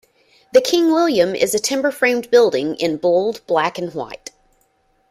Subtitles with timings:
[0.51, 4.31] The King William is a timber-framed building in bold black and white.